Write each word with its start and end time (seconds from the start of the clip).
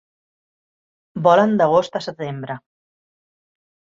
Volen 1.27 1.53
d'agost 1.59 1.99
a 1.99 2.03
setembre. 2.07 2.57